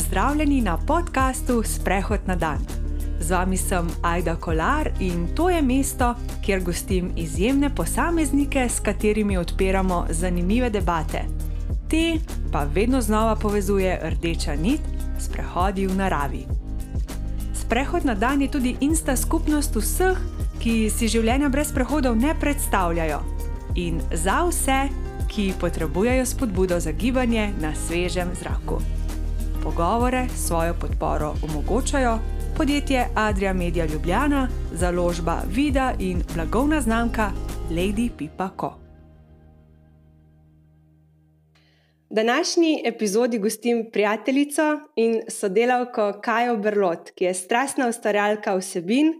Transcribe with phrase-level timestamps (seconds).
[0.00, 2.58] Pozdravljeni na podkastu Sprehod na dan.
[3.20, 6.14] Z vami sem Aida Kolar in to je mesto,
[6.44, 11.24] kjer gostim izjemne posameznike, s katerimi odpiramo zanimive debate.
[11.88, 12.18] Te
[12.52, 14.80] pa vedno znova povezuje rdeča nit
[15.18, 16.46] sprehodi v naravi.
[17.54, 20.16] Sprehod na dan je tudi insta skupnost vseh,
[20.62, 23.20] ki si življenja brez prehodov ne predstavljajo.
[23.74, 24.80] In za vse,
[25.28, 28.80] ki potrebujejo spodbudo za gibanje na svežem zraku.
[29.64, 32.18] Pogovore svojo podporo omogočajo
[32.56, 37.30] podjetje Adria Media Ljubljana, založba Vida in blagovna znamka
[37.70, 38.70] Lady Pipa Co.
[42.10, 49.12] V današnji epizodi gostim prijateljico in sodelavko Kajo Berlot, ki je strastna ustvarjalka vsebin,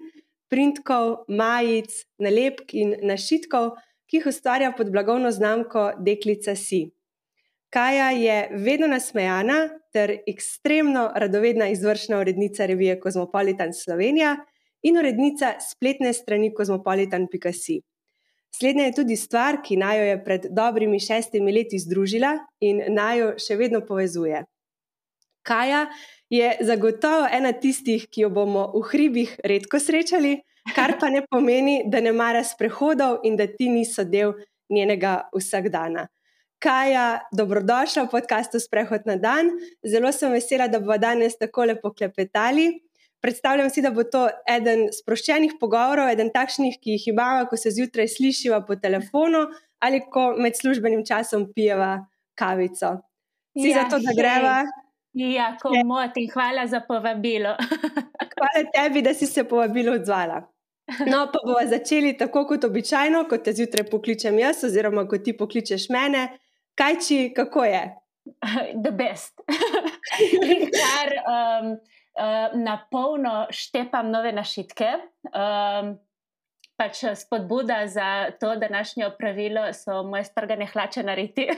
[0.49, 3.71] printkov, majic, nalepk in našitkov,
[4.07, 7.00] ki jih ustvarja pod blagovno znamko Deklica Si.
[7.71, 14.37] Kaja je vedno nasmejana ter ekstremno radovedna izvršna urednica revije Cosmopolitan Slovenija
[14.83, 17.81] in urednica spletne strani cosmopolitan.si.
[18.51, 23.19] Slednja je tudi stvar, ki naj jo je pred dobrimi šestimi leti združila in naj
[23.19, 24.45] jo še vedno povezuje.
[25.47, 25.87] Kaja
[26.31, 30.41] je zagotovo ena tistih, ki jo bomo v hribih redko srečali,
[30.75, 34.35] kar pa ne pomeni, da ne mara sprehodov in da ti niso del
[34.71, 36.09] njenega vsakdana.
[36.61, 39.49] Kaja, dobrodošla v podkastu Sprehod na dan.
[39.81, 42.83] Zelo sem vesela, da bomo danes tako lepo klepetali.
[43.25, 47.73] Predstavljam si, da bo to eden sproščenih pogovorov, eden takšnih, ki jih imamo, ko se
[47.73, 49.47] zjutraj slišiva po telefonu
[49.81, 51.95] ali ko med službenim časom pijeva
[52.37, 52.93] kavico.
[53.57, 54.59] Si ja, za to, da greva?
[55.17, 57.55] Ja, komot in hvala za povabilo.
[58.37, 60.43] hvala tebi, da si se povabilo odzvala.
[61.09, 65.37] No, pa bomo začeli tako kot običajno, kot te zjutraj pokličem jaz, oziroma kot ti
[65.37, 66.29] pokličeš mene.
[66.81, 67.83] Kaj či, kako je?
[68.85, 69.37] The best.
[70.81, 74.89] Kar um, uh, na polno štepam nove našitke.
[75.29, 75.99] Um,
[76.81, 81.49] pač spodbuda za to današnje opravilo so moje strgane hlače na riti.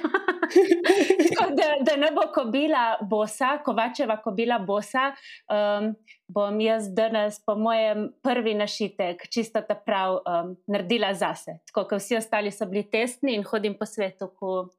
[1.58, 5.12] da, da ne bo kobila bosa, kovačeva kobila bosa,
[5.46, 5.94] um,
[6.28, 11.60] bom jaz danes, po mojem, prvi našitek, čisto ta prav, um, naredila zase.
[11.70, 14.72] Tako kot vsi ostali so bili testni in hodim po svetu, ko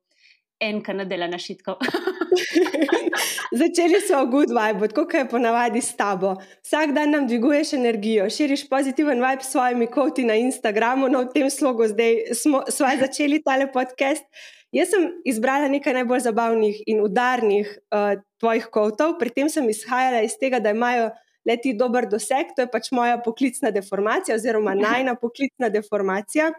[0.63, 1.79] enka nadela našitkov.
[3.61, 6.35] Začeli smo v good vibe, kot je ponavadi s tabo.
[6.65, 11.33] Vsak dan nam dviguješ energijo, širiš pozitiven vibe s svojimi koti na Instagramu, no v
[11.35, 14.25] tem slogu zdaj smo začeli tale podcast.
[14.73, 20.23] Jaz sem izbrala nekaj najbolj zabavnih in udarnih uh, tvojih kotov, pri tem sem izhajala
[20.25, 21.11] iz tega, da imajo
[21.45, 26.49] leti dober doseg, to je pač moja poklicna deformacija, oziroma najna poklicna deformacija.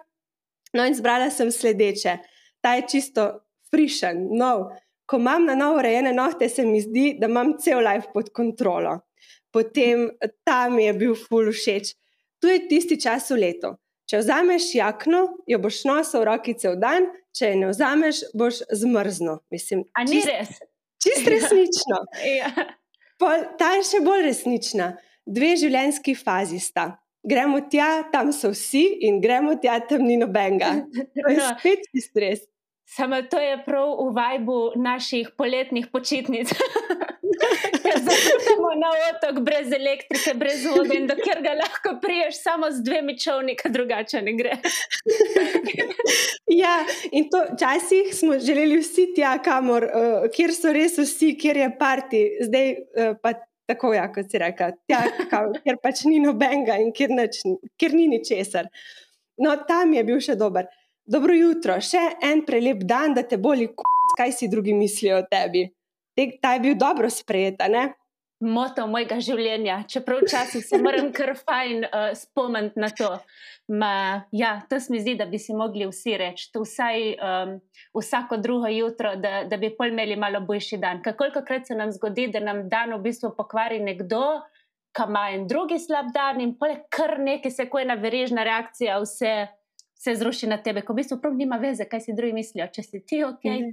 [0.74, 2.18] No, in izbrala sem sledeče.
[2.62, 3.43] Ta je čisto
[3.74, 4.70] frišen, nov.
[5.04, 9.00] Ko imam na novo urejene nohte, se mi zdi, da imam cel life pod kontrolo.
[9.52, 10.08] Potem
[10.46, 11.92] tam je bil ful všeč.
[12.40, 13.74] Tu je tisti čas v letu.
[14.10, 18.60] Če vzameš jakno, jo boš nosil v roki cel dan, če je ne vzameš, boš
[18.82, 19.38] zmrzno.
[19.52, 20.50] Mislim, A ni čist, res?
[21.04, 22.00] Čist resnično.
[22.40, 22.50] ja.
[23.20, 24.90] Pol, ta je še bolj resnična.
[25.24, 26.90] Dve življenjski fazi sta.
[27.24, 30.74] Gremo tja, tam so vsi, in gremo tja, tam ni nobenega.
[31.16, 31.48] To je no.
[31.54, 32.44] spet stres.
[32.86, 36.52] Samo to je prav v vajbu naših poletnih počitnic.
[37.84, 42.84] Ker zapremo na otok brez elektrike, brez vode in dokler ga lahko priješ samo z
[42.84, 44.58] dvemi čovni, ker drugače ne gre.
[46.62, 46.76] ja,
[47.10, 51.72] in to včasih smo želeli vsi tja, kamor, uh, kjer so res vsi, kjer je
[51.80, 53.34] parti, zdaj uh, pa
[53.66, 55.02] tako, ja, kot si rekel, tja,
[55.32, 57.40] kam, kjer pač ni nobenega in kjer, neč,
[57.80, 58.68] kjer ni ničesar.
[59.40, 60.68] No, tam je bil še dober.
[61.04, 63.68] Dobro jutro, še en prelep dan, da te boli,
[64.16, 65.66] kaj si drugi mislijo o tebi.
[66.16, 67.90] Te, ta je bil dobro sprejet, ne?
[68.44, 73.10] Moto mojega življenja, čeprav včasih se moram kar fajn uh, spomniti na to.
[73.72, 77.54] Ma, ja, to se mi zdi, da bi si mogli vsi reči, vsaj um,
[77.96, 81.02] vsako drugo jutro, da, da bi pol imeli malo boljši dan.
[81.04, 84.24] Koliko krat se nam zgodi, da nam dan v bistvu pokvari nekdo,
[84.94, 88.44] ki ima en drugi slab dan in pol je kar neki se koja ena verižna
[88.44, 89.34] reakcija, vse
[90.04, 92.82] se zruši na tebe, ko v bistvu prav nima veze, kaj si drugi mislijo, če
[92.82, 93.44] si ti ok.
[93.44, 93.72] Mhm.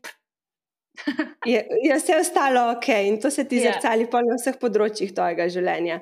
[1.51, 3.65] je, je vse ostalo ok in to se ti yeah.
[3.65, 3.77] Ja.
[3.79, 6.01] zrcali na vseh področjih tvojega življenja.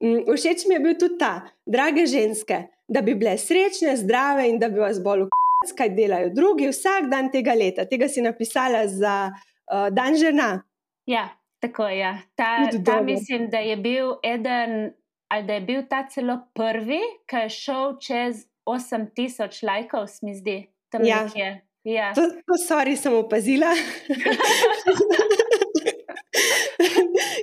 [0.00, 1.32] Mm, všeč mi je bil tudi ta,
[1.68, 6.30] drage ženske, da bi bile srečne, zdrave in da bi vas bolj ukvarjali, kaj delajo
[6.36, 7.84] drugi vsak dan tega leta.
[7.88, 10.62] Tega si napisala za uh, dan žena.
[11.08, 11.26] Ja,
[11.60, 11.98] tako je.
[12.00, 12.14] Ja.
[12.34, 14.94] Ta, ta mislim, da je bil eden,
[15.28, 20.34] ali da je bil ta celo prvi, ki je šel čez 8000 lajkov, se mi
[20.38, 20.58] zdi,
[20.92, 21.24] tam ja.
[21.26, 21.50] nekje.
[21.84, 22.10] Ja.
[22.14, 23.72] To, to sorry, sem opazila.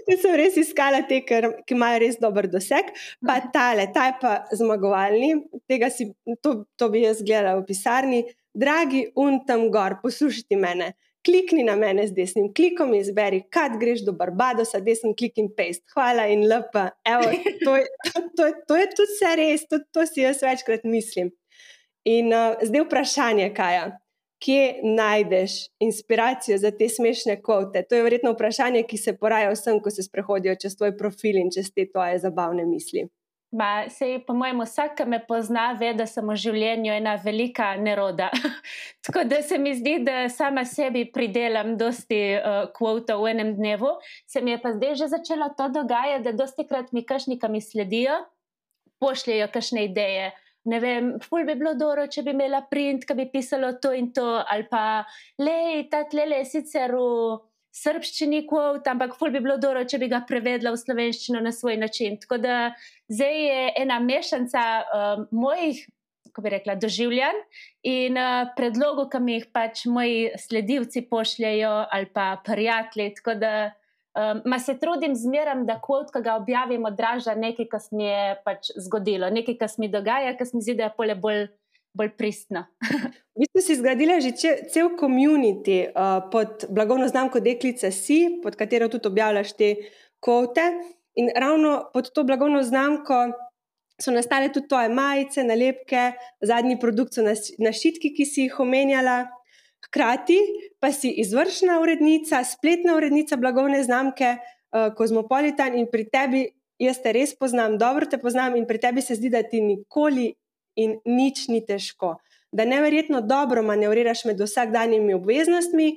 [0.07, 2.91] Jaz sem res iskala te, ker, ki imajo res dober doseg,
[3.25, 5.33] pa tale, ta je pa zmagovalni.
[5.94, 6.09] Si,
[6.44, 8.21] to, to bi jaz gledala v pisarni.
[8.57, 10.94] Dragi, un tam gor, poslušajte mene.
[11.27, 15.51] Klikni na mene z desnim klikom in izberi, kad greš do Barbadosa, desni klik in
[15.57, 15.83] paste.
[15.91, 16.88] Hvala in lepa.
[17.03, 17.27] Evo,
[17.65, 21.33] to, je, to, to, to je tudi vse res, to, to si jaz večkrat mislim.
[22.07, 23.88] In uh, zdaj vprašanje, kaj je
[24.39, 27.83] kje najdeš inspiracijo za te smešne kvote?
[27.89, 31.50] To je verjetno vprašanje, ki se poraja vsem, ko se sprehodijo čez tvoj profil in
[31.53, 33.07] čez te tvoje zabavne misli.
[33.51, 37.69] Ma, sej, po mojem, vsak, ki me pozna, ve, da sem v življenju ena velika
[37.79, 38.27] neroda.
[39.07, 42.19] Tako da se mi zdi, da sama sebi pridelam dosti
[42.75, 43.94] kvotov uh, v enem dnevu.
[44.27, 47.63] Se mi je pa zdaj že začelo to dogajati, da dosti krat mi kašnika mi
[47.63, 48.19] sledijo,
[48.99, 50.33] pošljajo kašne ideje
[50.67, 54.11] ne vem, ful bi bilo dobro, če bi imela print, ki bi pisalo to in
[54.15, 54.83] to, ali pa
[55.39, 57.38] le, ta tlele je sicer v
[57.75, 61.78] srpščini kvot, ampak ful bi bilo dobro, če bi ga prevedla v slovenščino na svoj
[61.78, 62.18] način.
[62.22, 62.58] Tako da
[63.12, 65.86] zdaj je ena mešanca um, mojih.
[66.36, 67.38] Ko bi rekla, doživljanj
[67.90, 73.16] in uh, predlogov, ki mi jih pač moji sledilci pošljajo, ali pa prijatelji.
[73.18, 73.54] Tako da
[74.18, 78.22] Um, se trudim zmeraj, da kvot, ki ga objavim, odraža nekaj, kar se mi je
[78.42, 81.44] pač zgodilo, nekaj, kar se mi dogaja, kar se mi zdi, da je pole bolj,
[81.97, 82.65] bolj pristno.
[83.39, 84.31] Vi ste si zgradili že
[84.69, 89.75] cel komunity uh, pod blagovno znamko Deklica Si, pod katero tudi objavljaš te
[90.19, 90.61] kvote.
[91.17, 93.33] In ravno pod to blagovno znamko
[94.01, 96.11] so nastale tudi tvoje majice, nalepke,
[96.41, 97.25] zadnji produkt so
[97.57, 99.25] našitki, ki si jih omenjala.
[99.88, 100.38] Hkrati
[100.81, 104.35] pa si izvršna urednica, spletna urednica blagovne znamke
[104.97, 106.41] Kozmopolitan uh, in pri tebi,
[106.81, 110.33] jaz te res poznam, dobro te poznam in pri tebi se zdi, da ti nikoli
[110.77, 112.15] in nič ni težko.
[112.51, 115.89] Da neverjetno dobro manevriraš med vsakdanjimi obveznostmi,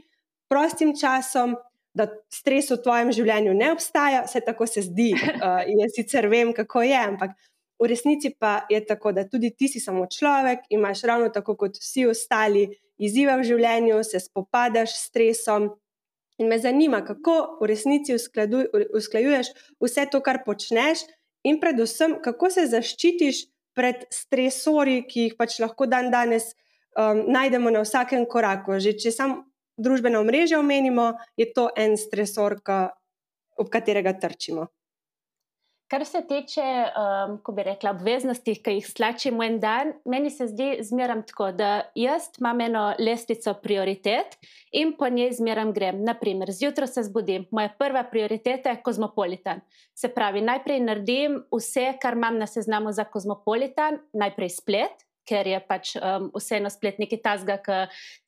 [0.51, 1.55] prostim časom,
[1.95, 5.13] da stres v tvojem življenju ne obstaja, vse tako se zdi.
[5.15, 7.37] Uh, jaz sicer vem, kako je, ampak
[7.81, 11.79] v resnici pa je tako, da tudi ti si samo človek, imaš ravno tako kot
[11.81, 12.69] vsi ostali
[13.01, 15.71] izzive v življenju, se spopadaš s stresom.
[16.41, 21.05] In me zanima, kako v resnici usklajuješ vse to, kar počneš,
[21.45, 23.45] in predvsem, kako se zaščitiš
[23.77, 26.53] pred stresori, ki jih pač lahko dan danes
[26.99, 28.79] um, najdemo na vsakem koraku.
[28.83, 29.45] Že če samo
[29.81, 32.91] družbeno mrežo omenimo, je to en stresor, ka,
[33.57, 34.69] ob katerega trčimo.
[35.91, 40.47] Kar se tiče, um, ko bi rekla, obveznosti, ki jih slačimo en dan, meni se
[40.47, 44.37] zdi zmeraj tako, da jaz imam eno lestvico prioritet
[44.71, 46.05] in po njej zmeraj grem.
[46.07, 49.67] Naprimer, zjutraj se zbudim, moja prva prioriteta je kozmopolitan.
[49.95, 55.59] Se pravi, najprej naredim vse, kar imam na seznamu za kozmopolitan, najprej splet, ker je
[55.67, 57.81] pač um, vseeno splet nekaj tasga, ki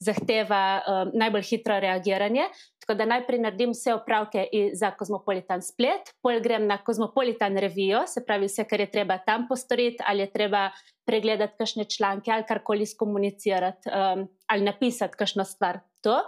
[0.03, 2.51] zahteva um, najbolj hitro reagiranje.
[2.83, 8.25] Tako da najprej naredim vse opravke za Kozmopolitan splet, pol grem na Kozmopolitan revijo, se
[8.27, 10.65] pravi vse, kar je treba tam postoriti, ali je treba
[11.07, 15.79] pregledati kakšne članke ali karkoli skomunicirati um, ali napisati kakšno stvar.
[16.03, 16.19] To.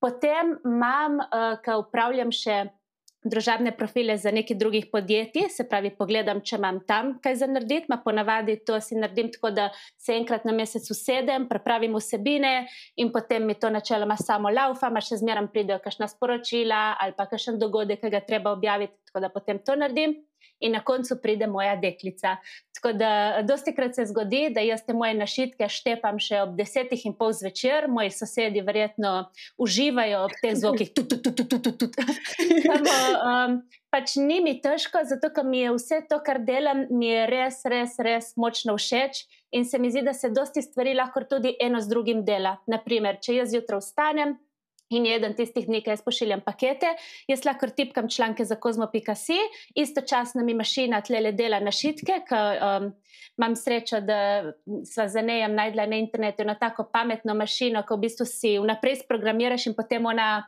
[0.00, 2.64] Potem imam, uh, ko upravljam še
[3.30, 7.86] družabne profile za neki drugih podjetij, se pravi, pogledam, če imam tam kaj za narediti,
[7.88, 9.68] ma ponavadi to si naredim tako, da
[9.98, 12.54] se enkrat na mesec usedem, prepravim vsebine
[12.96, 17.28] in potem mi to načeloma samo laufa, ma še zmeram pridejo kakšna sporočila ali pa
[17.30, 20.16] kakšen dogodek, ki ga treba objaviti, tako da potem to naredim
[20.60, 22.36] in na koncu pride moja deklica.
[22.76, 27.06] Tako da, dosti krat se zgodi, da jaz te moje našitke štepam še ob desetih
[27.08, 29.14] in pol zvečer, moji sosedi verjetno
[29.58, 30.92] uživajo ob teh zvokih.
[32.66, 33.56] Samo, um,
[33.92, 37.62] pač ni mi težko, zato ker mi je vse to, kar delam, mi je res,
[37.64, 39.24] res, res močno všeč.
[39.56, 42.58] In se mi zdi, da se dosti stvari lahko tudi eno z drugim dela.
[42.68, 44.36] Naprimer, če jaz zjutraj vstanem,
[44.94, 46.92] In je eden tistih dni, ki jaz pošiljam pakete,
[47.26, 49.38] jaz lahko tipkam članke za kozmo.si,
[49.74, 52.92] istočasno mi mašina tle dela našitke, ker um,
[53.38, 54.52] imam srečo, da
[54.86, 59.00] sva za nejem najdla na internetu eno tako pametno mašino, ko v bistvu si vnaprej
[59.02, 60.46] sprogramiraš in potem ona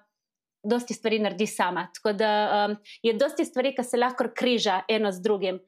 [0.62, 1.88] dosti stvari naredi sama.
[1.94, 2.30] Tako da
[2.68, 5.58] um, je dosti stvari, ki se lahko križa eno z drugim.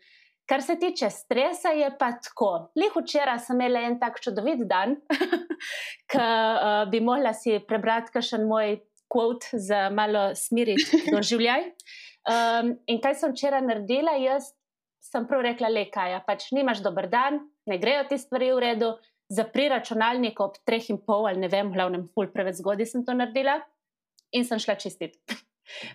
[0.51, 2.73] Kar se tiče stresa, je pa tako.
[2.77, 4.97] Lih včeraj sem imela en tak čudovit dan,
[6.11, 8.81] ki uh, bi mohla si prebrati kakšen moj
[9.11, 11.69] kvot za malo smiriti doživljaj.
[12.31, 14.51] Um, in kaj sem včeraj naredila, jaz
[15.01, 17.39] sem prav rekla, le kaj, pač nimaš dober dan,
[17.71, 18.91] ne grejo ti stvari v redu,
[19.31, 23.15] zapri računalnik ob treh in pol, ali ne vem, glavnem, pol preveč zgodaj sem to
[23.15, 23.61] naredila
[24.35, 25.23] in sem šla čistiti.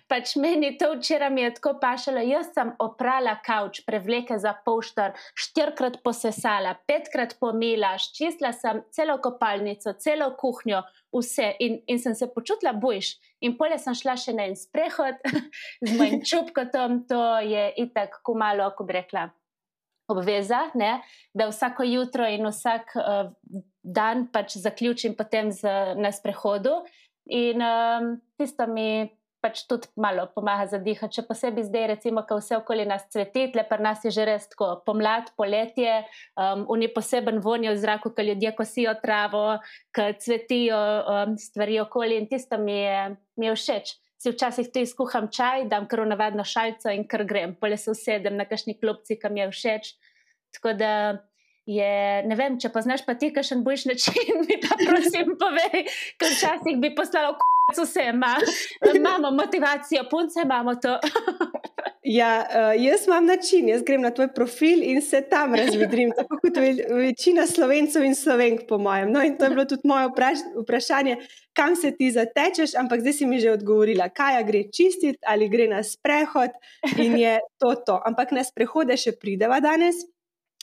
[0.08, 2.22] Pač meni to včeraj mi je tako pašalo.
[2.24, 9.94] Jaz sem oprala kavč, prevleke za poštar, štirikrat posesala, petkrat pomila, čistila sem celo kopalnico,
[10.02, 10.82] celo kuhinjo,
[11.16, 13.16] vse in, in sem se počutila bojš.
[13.40, 15.20] In polje sem šla še na en sprehod
[15.86, 19.28] z mojim čupkom, to je itak, ko malo, ko bi rekla.
[20.06, 21.00] Obveza, ne,
[21.34, 23.32] da vsako jutro in vsak uh,
[23.82, 25.66] dan pač zaključim potem z,
[25.98, 26.84] na sprehodu.
[27.26, 29.08] In um, tisto mi
[29.46, 31.20] pač tudi malo pomaga za dihati.
[31.20, 34.48] Še posebej zdaj, recimo, ko vse okoli nas cveti, le pa nas je že res
[34.50, 36.02] tako pomlad, poletje,
[36.34, 39.60] um, oni poseben vonijo v zraku, ko ljudje kosijo travo,
[39.94, 42.98] ko cvetijo um, stvari okoli in tisto mi je,
[43.38, 43.94] mi je všeč.
[44.16, 48.34] Si včasih tu izkuham čaj, dam kar navadno šalco in kar grem, pole se usedem
[48.36, 49.94] na kakšni klopci, kam je všeč.
[50.56, 50.92] Tako da
[51.68, 55.84] je, ne vem, če poznaš pa ti, kakšen boš način, mi pa prosim povej,
[56.18, 58.36] ker včasih bi poslala v vse ima,
[58.96, 60.98] imamo motivacijo, punce imamo to.
[62.08, 66.38] Ja, uh, jaz imam način, jaz grem na tvoj profil in se tam razvedrim, tako
[66.38, 69.10] kot ve, večina slovencev in slovenk, po mojem.
[69.12, 71.16] No, in to je bilo tudi moje vpraš vprašanje,
[71.52, 75.66] kam se ti zatečeš, ampak zdaj si mi že odgovorila, kaj gre čistiti ali gre
[75.68, 76.50] na sprehod
[76.98, 77.98] in je to to.
[78.06, 80.06] Ampak na sprehode še prideva danes.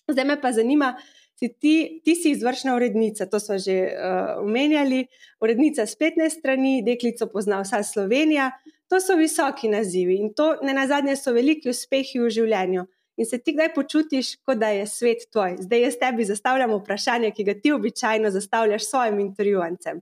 [0.08, 4.44] Zdaj me pa zanima, uh, si ti, ti si izvršna urednica, to smo že uh,
[4.44, 5.08] omenjali,
[5.42, 8.52] urednica spletne strani, deklico pozna vsa Slovenija.
[8.92, 12.86] To so visoki nazivi in to ne na zadnje so veliki uspehi v življenju.
[13.18, 15.58] In se ti kdaj počutiš, kot da je svet tvoj?
[15.66, 20.02] Zdaj jaz tebi zastavljam vprašanje, ki ga ti običajno zastavljaš svojim intervjuvancem.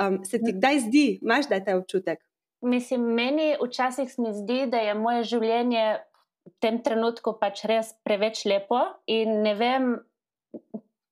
[0.00, 2.22] Um, se ti kdaj zdi, imaš da ta občutek?
[2.60, 5.84] Mislim, meni včasih se mi zdi, da je moje življenje
[6.48, 9.90] v tem trenutku pač res preveč lepo in ne vem,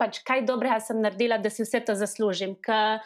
[0.00, 2.54] pač kaj dobrega sem naredila, da si vse to zaslužim.
[2.60, 2.98] Ka,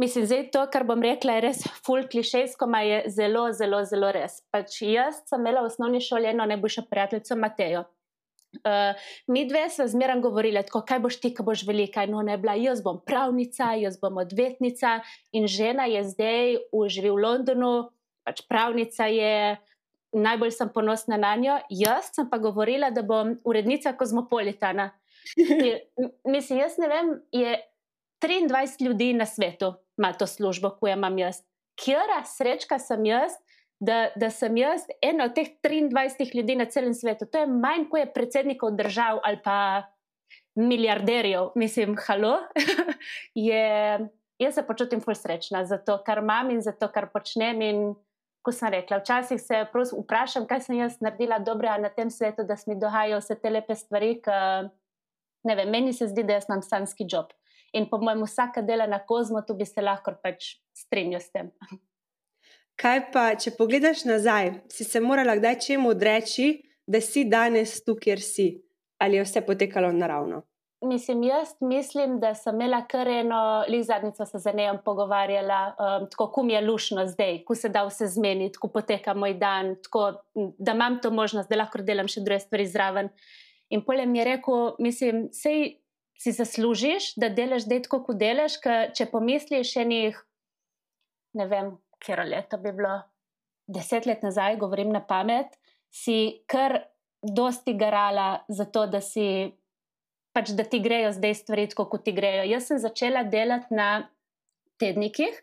[0.00, 4.12] mislim, da to, kar bom rekla, je res full klišejsko, ma je zelo, zelo, zelo
[4.14, 4.40] res.
[4.54, 7.84] Pač jaz sem imela v osnovni šoli eno najboljšo prijateljico, Matejo.
[8.54, 8.94] Uh,
[9.26, 12.06] mi dve smo zmeraj govorili, tako, kaj boš ti, ko boš velika.
[12.06, 15.00] No, ne bila, jaz bom pravnica, jaz bom odvetnica.
[15.34, 17.72] In žena je zdaj uživi v Londonu,
[18.24, 19.56] pač pravnica je,
[20.14, 21.58] najbolj sem ponosna na njo.
[21.70, 24.92] Jaz sem pa govorila, da bom urednica kozmopolitana.
[26.24, 27.56] Mislim, jaz ne vem, je
[28.24, 31.42] 23 ljudi na svetu, ima to službo, ko jo imam jaz.
[31.84, 33.32] Kjera srečka sem jaz,
[33.80, 37.26] da, da sem jaz ena od teh 23 ljudi na celem svetu.
[37.26, 39.82] To je manj, kot je predsednikov držav ali pa
[40.54, 41.50] milijarderjev.
[41.54, 42.38] Mislim, halo.
[43.48, 43.98] je,
[44.38, 47.62] jaz se počutim fulj srečna za to, kar imam in za to, kar počnem.
[47.62, 47.94] In,
[48.44, 52.58] Ko sem rekla, včasih se vprašam, kaj sem jaz naredila dobrega na tem svetu, da
[52.60, 54.34] se mi dogajajo vse te lepe stvari, ki
[55.44, 57.32] ne vem, meni se zdi, da jaz imam stanski job.
[57.74, 61.50] In po mojem, vsaka dela na kozmo, tu bi se lahko pač strinjal s tem.
[62.80, 66.48] Kaj pa, če pogledaš nazaj, si se morala kdaj čemu odreči,
[66.86, 68.48] da si danes tu, kjer si,
[68.98, 70.42] ali je vse potekalo naravno?
[70.84, 76.08] Mislim, jaz mislim, da sem imela kar eno, lih zadnjico se z nejem pogovarjala, um,
[76.10, 80.12] tako kum je lušno zdaj, ko se da vse zmeniti, ko poteka moj dan, tako,
[80.34, 83.08] da imam to možnost, da lahko delam še druge stvari zraven.
[83.74, 85.80] In polem je rekel, mislim, sej
[86.20, 90.20] si zaslužiš, da delaš zdaj tako, kot delaš, ker če pomisliš še njih,
[91.34, 91.72] ne vem,
[92.04, 92.94] kjer leto bi bilo,
[93.66, 95.56] deset let nazaj, govorim na pamet,
[95.90, 96.84] si kar
[97.24, 99.52] dosti garala za to, da si.
[100.34, 102.42] Pač, da ti grejo zdaj stvari, kot ti grejo.
[102.50, 104.08] Jaz sem začela delati na
[104.82, 105.36] tednikih,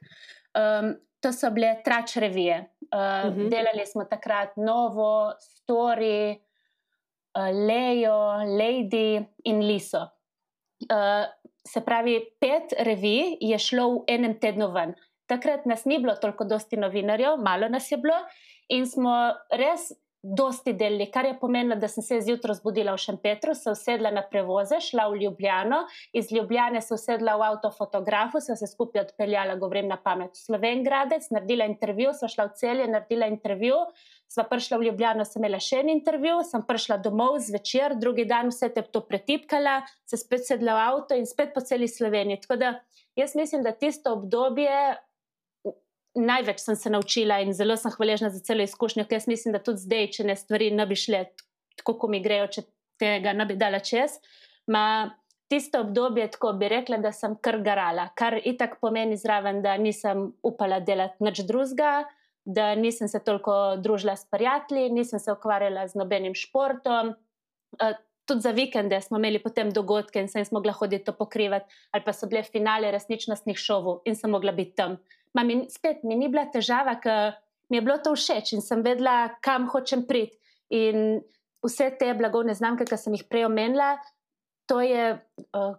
[0.60, 0.90] um,
[1.24, 2.58] to so bile trač revije.
[2.92, 3.48] Uh, uh -huh.
[3.54, 6.51] Delali smo takrat novo, story, uh,
[7.38, 10.02] Lejo, Lady in Liso.
[10.92, 11.26] Uh,
[11.68, 14.96] se pravi, pet revij je šlo v enem tednu ven.
[15.30, 18.18] Takrat nas ni bilo toliko dosti novinarjev, malo nas je bilo
[18.70, 19.14] in smo
[19.52, 24.12] res dosti delili, kar je pomenilo, da sem se zjutraj zbudila v Šempetru, se usedla
[24.14, 25.80] na prevoze, šla v Ljubljano,
[26.14, 31.26] iz Ljubljane se usedla v avtofotografu, se vse skupaj odpeljala, govorim na pamet, v Slovengradec,
[31.34, 33.82] naredila intervju, sva šla v celje, naredila intervju,
[34.32, 38.52] sva prišla v Ljubljano, sem imela še en intervju, sem prišla domov zvečer, drugi dan
[38.54, 42.46] vse te to pretipkala, se spet sedla v avto in spet po celi Sloveniji.
[42.46, 42.70] Tako da
[43.20, 44.72] jaz mislim, da tisto obdobje
[46.16, 49.64] največ sem se naučila in zelo sem hvaležna za celo izkušnjo, ker jaz mislim, da
[49.64, 51.26] tudi zdaj, če ne stvari ne bi šle
[51.80, 52.64] tako, kot mi grejo, če
[53.00, 54.18] tega ne bi dala čez.
[54.72, 55.12] Ma
[55.52, 60.30] tisto obdobje, tako bi rekla, da sem kar garala, kar itak pomeni zraven, da nisem
[60.44, 62.06] upala delati nič drugega.
[62.46, 67.14] Da nisem se toliko družila s prijatelji, nisem se ukvarjala z nobenim športom.
[67.78, 67.94] Uh,
[68.26, 72.14] tudi za vikende smo imeli potem dogodke in sem mogla hoditi to pokrivati, ali pa
[72.14, 74.98] so bile finale resničnostnih šovov in sem mogla biti tam.
[75.34, 77.36] Ma mi, spet mi ni bila težava, ker
[77.70, 80.38] mi je bilo to všeč in sem vedela, kam hočem priti.
[80.72, 81.22] In
[81.64, 83.94] vse te blagovne znamke, ki sem jih prej omenila,
[84.68, 85.16] to je,
[85.56, 85.74] uh,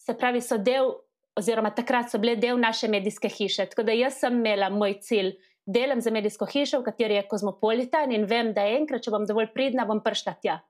[0.00, 0.94] se pravi, so del,
[1.36, 3.68] oziroma takrat so bile del naše medijske hiše.
[3.72, 5.34] Tako da jaz sem imela moj cilj.
[5.66, 9.52] Delam za medijsko hišo, v kateri je kozmopolitan, in vem, da enkrat, če bom dovolj
[9.54, 10.60] pridna, bom prišla tja.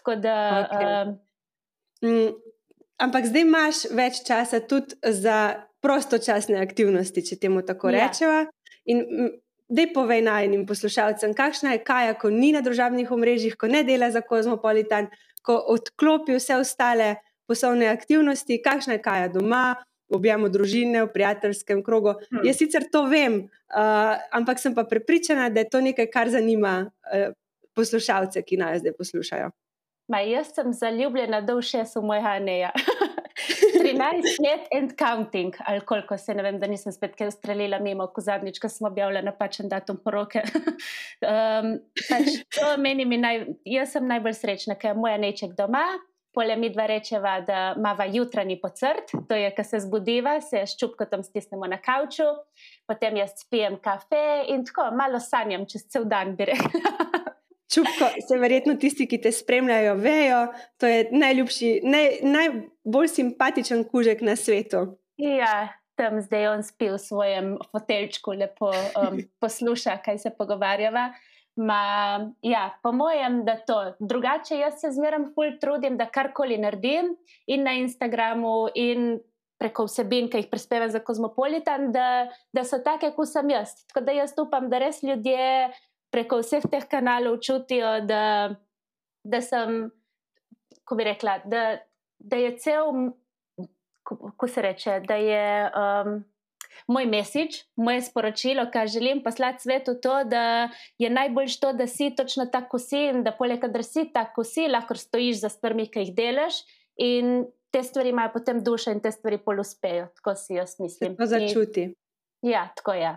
[0.00, 0.36] Tako da.
[0.64, 0.88] Okay.
[2.02, 2.56] Um, mm,
[3.06, 8.08] ampak zdaj imaš več časa tudi za prostočasne aktivnosti, če temu tako ja.
[8.08, 8.42] rečemo.
[8.90, 9.06] In
[9.70, 14.10] da povej najnim poslušalcem, kakšna je Kaja, ko ni na družabnih omrežjih, ko ne dela
[14.10, 15.06] za kozmopolitan,
[15.46, 19.78] ko odklopi vse ostale poslovne aktivnosti, kakšna je Kaja doma.
[20.10, 22.16] Objemo družine v prijateljskem krogu.
[22.30, 22.44] Hmm.
[22.46, 26.74] Jaz sicer to vem, uh, ampak sem pa prepričana, da je to nekaj, kar zanima
[26.88, 27.30] uh,
[27.78, 29.50] poslušalce, ki naj zdaj poslušajo.
[30.10, 32.72] Ma, jaz sem zaljubljena do všeč v mojega neja.
[33.80, 38.06] 13 let and counting, ali koliko se ne vem, da nisem spet kaj ustrelila mimo,
[38.12, 40.42] ko zadnjič, ko smo objavljali napačen datum poroke.
[41.30, 41.76] um,
[42.08, 45.86] pač to meni naj, jaz sem najbolj srečna, ker je moj neček doma.
[46.34, 50.76] Polje mi dva rečeva, da imamo jutranji pocrt, to je, ko se zbudiva, se s
[50.78, 52.28] čupkom stisnemo na kavču,
[52.86, 56.80] potem jaz spijem kafe in tako malo sanjam čez cel dan, bi rekla.
[57.74, 60.46] Čupko, se verjetno tisti, ki te spremljajo, vejo,
[60.78, 64.86] to je najljubši, naj, najbolj simpatičen kužek na svetu.
[65.22, 71.10] Ja, tam zdaj on spi v svojem fotelčku, lepo um, posluša, kaj se pogovarjava.
[71.56, 73.94] Ma, ja, po mojem, da to.
[73.98, 77.16] Drugače, jaz se zmeraj ful trudim, da karkoli naredim
[77.46, 79.18] in na Instagramu, in
[79.60, 83.74] preko vsebin, ki jih prispevam za Kozmopolitan, da, da so take, kot sem jaz.
[83.90, 85.68] Tako da jaz upam, da res ljudje
[86.14, 88.22] preko vseh teh kanalov čutijo, da,
[89.24, 89.90] da sem,
[90.88, 91.64] ko bi rekla, da,
[92.18, 93.10] da je cel,
[94.04, 96.16] ko se reče, da je um,
[96.88, 102.12] moj mesič, moje sporočilo, kar želim poslati svetu, to, da je najbolj to, da si
[102.16, 105.88] točno tako si in da poleg tega, da si tako si, lahko stojiš za stvarmi,
[105.90, 106.62] ki jih delaš.
[107.00, 111.16] In te stvari imajo potem dušo, in te stvari pol uspejo, tako si jaz mislim.
[111.16, 111.82] To začuti.
[111.82, 111.94] In,
[112.50, 113.16] ja, tako je.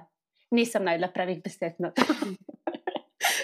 [0.51, 1.79] Nisem najdla pravih besed.
[1.79, 1.91] No.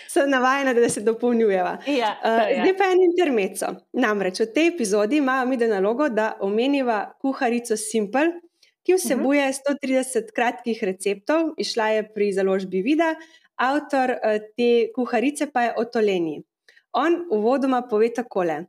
[0.07, 1.77] sem navajena, da se dopolnjujeva.
[1.87, 3.73] Ja, uh, zdaj pa en intermezzo.
[3.93, 8.27] Namreč v tej epizodi imamo mi nalogo, da omeniva kuharico Simple,
[8.89, 10.33] ki vsebuje 130 mhm.
[10.33, 13.13] kratkih receptov, išla je pri založbi Vida,
[13.55, 16.41] avtor uh, te kuharice pa je Otoleni.
[16.97, 18.65] On uvodoma pove takole: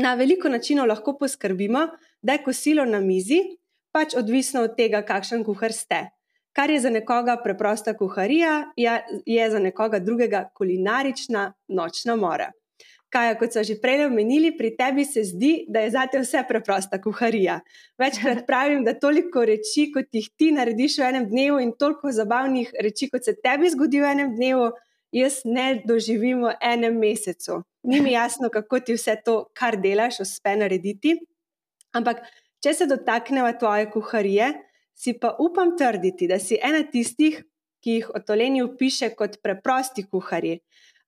[0.00, 1.86] Na veliko načinov lahko poskrbimo,
[2.22, 3.42] da je kosilo na mizi,
[3.92, 6.08] pač odvisno od tega, kakšen kuhar ste.
[6.56, 8.72] Kar je za nekoga preprosta kuharija,
[9.26, 12.50] je za nekoga drugega kulinarična nočna mora.
[13.12, 16.98] Kaj, kot so že prej omenili, pri tebi se zdi, da je zate vse preprosta
[17.02, 17.60] kuharija.
[17.98, 22.72] Večkrat pravim, da toliko reči, kot jih ti narediš v enem dnevu, in toliko zabavnih
[22.82, 24.72] reči, kot se tebi zgodi v enem dnevu,
[25.14, 27.62] jaz ne doživim v enem mesecu.
[27.86, 31.14] Ni mi jasno, kako ti vse to, kar delaš, uspe narediti.
[31.94, 32.24] Ampak,
[32.64, 34.50] če se dotaknemo tvoje kuharije,
[34.94, 37.42] si pa upam trditi, da si ena tistih,
[37.84, 40.56] ki jih otoleni piše kot preprosti kuhari.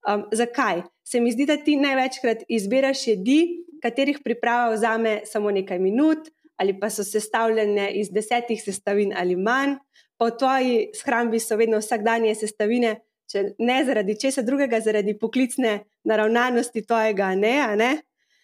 [0.07, 0.85] Um, zakaj?
[1.07, 3.40] Se mi zdi, da ti največkrat izbiraš jedi,
[3.83, 9.77] katerih priprava vzame samo nekaj minut, ali pa so sestavljene iz desetih sestavin ali manj,
[10.21, 12.97] v tvoji shrambi so vedno vsakdanje sestavine,
[13.31, 17.57] če ne zaradi česa drugega, zaradi poklicne naravnanosti tvojega ne.
[17.77, 17.92] ne?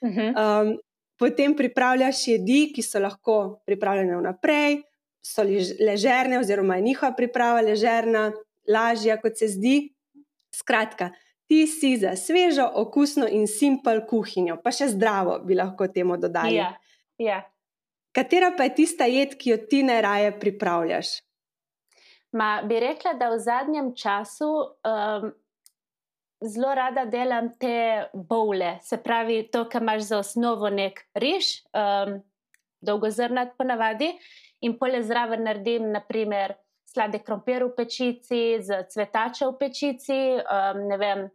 [0.02, 0.20] Uh mhm.
[0.20, 0.62] -huh.
[0.62, 0.78] um,
[1.18, 4.82] potem pripravljaš jedi, ki so lahko pripravljene vnaprej,
[5.22, 5.42] so
[5.80, 8.32] ležerne, oziroma je njihova priprava ležerna,
[8.68, 9.94] lažja, kot se zdi.
[10.54, 11.10] Skratka,
[11.52, 16.56] ti si za svežo, okusno in simpel kuhinjo, pa še zdravo, bi lahko temu dodali.
[16.56, 16.70] Ja,
[17.20, 17.42] ja.
[18.16, 21.10] Katera pa je tista jed, ki jo ti najraje pripravljaš?
[22.40, 25.26] Ma, bi rekla, da v zadnjem času um,
[26.40, 32.16] zelo rada delam te bole, se pravi, to, kar imaš za osnovo nek riž, um,
[32.80, 34.08] dolgozrnat ponavadi
[34.64, 36.56] in polje zraven naredim, naprimer,
[36.88, 41.28] sladek krompir v pečici, z cvetača v pečici, um, ne vem,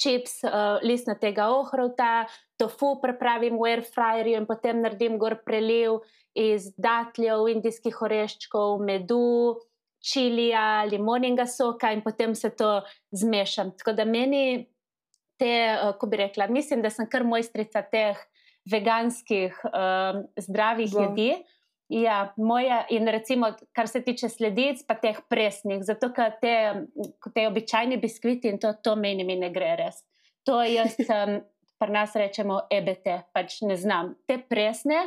[0.00, 2.26] čips, uh, listnatega ohrovta,
[2.58, 6.02] tofu prepravim v airfryerju in potem naredim gor preliv
[6.34, 9.60] iz datljev, indijskih oreščkov, medu.
[10.04, 12.82] Čilija, limoninga soka, in potem se to
[13.16, 13.70] zmešam.
[13.72, 14.66] Tako da meni
[15.40, 18.20] te, uh, ko bi rekla, mislim, da sem kar mojstrica teh
[18.68, 21.06] veganskih, um, zdravih Bo.
[21.06, 21.30] jedi.
[21.94, 26.54] Ja, moja, in recimo, kar se tiče sledic, pa teh presnih, zato ker te,
[27.34, 30.00] te običajne biskviti in to, to meni mi ne gre res.
[30.48, 31.36] To jaz, um,
[31.78, 34.16] pa nas rečemo EBT, pač ne znam.
[34.26, 35.04] Te presne,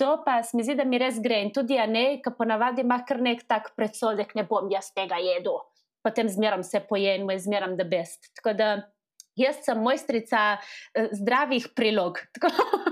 [0.00, 1.42] to pa mi zdi, da mi res gre.
[1.44, 5.20] In tudi ja, ne, ki ponavadi ima kar nek tak predsodek, ne bom jaz tega
[5.20, 5.60] jedel.
[6.00, 8.30] potem zmeram vse pojem, zmeram the best.
[8.38, 8.68] Tako da
[9.36, 12.16] jaz sem mojstrica uh, zdravih prilog.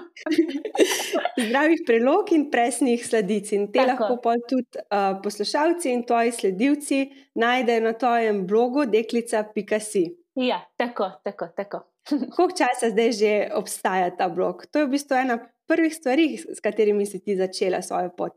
[1.46, 3.52] zdravih prilog in presnih sladic.
[3.52, 4.02] In te Tako.
[4.02, 7.00] lahko tudi uh, poslušalci in tvoji sledilci
[7.34, 10.04] najdejo na tvojem blogu deklica.si.
[10.34, 11.48] Ja, tako, tako.
[11.56, 11.84] tako.
[12.36, 14.66] Koliko časa zdaj že obstaja ta blog?
[14.72, 18.32] To je v bistvu ena prvih stvari, s katerimi si ti začela svojo pot.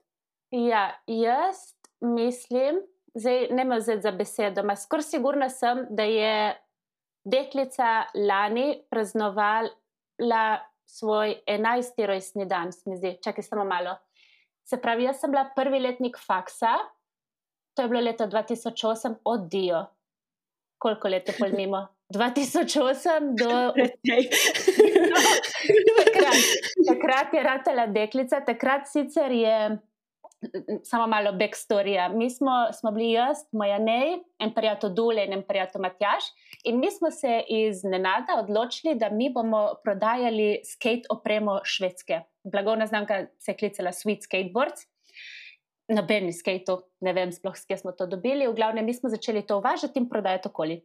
[0.52, 1.56] Ja, jaz
[2.02, 2.82] mislim,
[3.16, 6.56] zdaj ne me vzeti za besedo, ampak skoraj sigurna sem, da je
[7.24, 10.60] deklica lani praznovala
[10.92, 12.06] svoj 11.
[12.06, 13.96] rojstni dan, se mi zdi, čakaj samo malo.
[14.64, 16.76] Se pravi, jaz sem bila prvi letnik faksa,
[17.76, 19.86] to je bilo leto 2008, odijo.
[20.78, 21.88] Koliko let je pol mimo?
[22.14, 23.50] 2008 do.
[26.00, 26.40] takrat,
[26.88, 29.78] takrat je ratela deklica, takrat sicer je
[30.84, 32.10] samo malo backstorija.
[32.10, 36.24] Mi smo, smo bili jaz, moja nej, en prijatelj Dule in en prijatelj Matjaš.
[36.64, 42.22] In mi smo se iz nenada odločili, da mi bomo prodajali skate opremo švedske.
[42.44, 44.82] Blagovna znamka se je klicala Sweet Skateboards.
[45.88, 48.48] Nobeni skate, ne vem sploh, kje smo to dobili.
[48.48, 50.82] V glavnem, mi smo začeli to uvažati in prodajati okoli.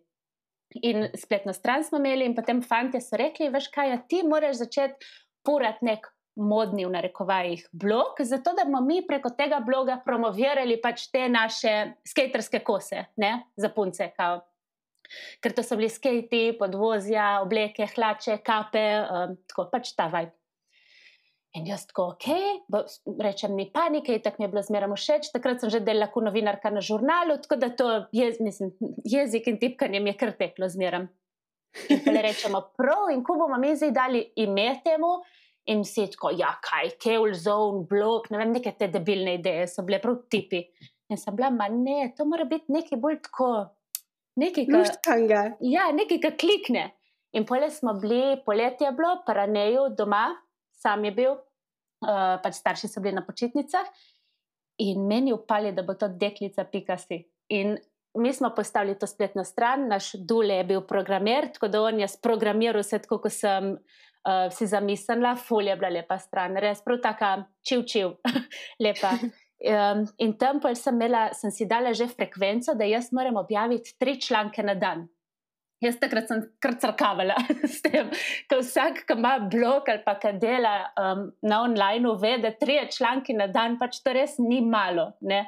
[0.82, 4.56] In spletno stran smo imeli, in potem fanti so rekli: Veš kaj, ja, ti moraš
[4.56, 5.06] začeti
[5.44, 11.08] purati nek modni v narekovajih blog, zato da bomo mi preko tega bloga promovirali pač
[11.12, 14.10] te naše skaterske kose, ne, za punce.
[14.16, 14.42] Kao.
[15.40, 20.34] Ker to so bili skati, podvozja, obleke, hlače, kape, um, tako pač ta vibe.
[21.56, 22.26] In jaz tako, ok,
[22.68, 22.82] bo,
[23.22, 25.30] rečem, ni panike, tako mi je bilo zmeraj všeč.
[25.32, 28.74] Takrat sem že delala kot novinarka na žurnalu, tako da to je, mislim,
[29.08, 31.08] jezik in tipkanje mi je kar teklo zmeraj.
[31.92, 35.22] In rečemo, prav, in ko bomo mi zdaj dali ime temu,
[35.66, 39.84] in vsi tako, ja, kaj, Keul Zone, blog, ne vem, neke te debilne ideje so
[39.86, 40.62] bile prav tipi.
[41.10, 43.50] In sem bila, ma ne, to mora biti nekaj bolj tako,
[44.40, 44.84] nekaj kar.
[45.66, 46.86] Ja, nekaj, kar klikne.
[47.36, 50.28] In pole smo bili, poletje je bilo, paraneju doma,
[50.74, 53.90] sam je bil, uh, pač starši so bili na počitnicah.
[54.82, 57.22] In meni upali, da bo to deklica, pika si.
[57.54, 57.76] In
[58.16, 62.08] mi smo postavili to spletno stran, naš Dule je bil programer, tako da on je
[62.08, 63.72] sprogramiral vse, kot sem
[64.26, 67.32] uh, si zamislila, fulje je bila lepa stran, res prav taka
[67.66, 68.16] čivčiv,
[68.84, 69.16] lepa.
[69.56, 73.96] Um, in tam pa sem, imela, sem si dala že frekvenco, da jaz moram objaviti
[73.98, 75.06] tri članke na dan.
[75.80, 77.36] Jaz takrat sem kar crkavala
[77.74, 78.10] s tem,
[78.48, 82.78] da vsak, ki ima blog ali pa ki dela um, na online, ve, da tri
[82.92, 85.10] članke na dan, pač to res ni malo.
[85.20, 85.46] Ne?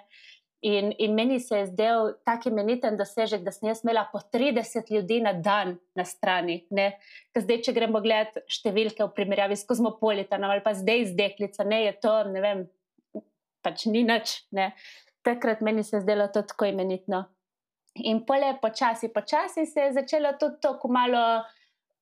[0.61, 4.91] In, in meni se je zdel tako imeniten dosežek, da sem jaz imela po 30
[4.91, 6.65] ljudi na dan na strani.
[7.39, 11.85] Zdaj, če gremo gledati številke v primerjavi s kozmopolitanom ali pa zdaj z deklico, ne
[11.85, 12.65] je to, ne vem,
[13.63, 14.35] pač ni nič.
[14.51, 14.73] Ne.
[15.23, 17.29] Takrat meni se je zdelo to tako imenitno.
[18.03, 21.45] In pole, počasi, počasi se je začelo tudi to malo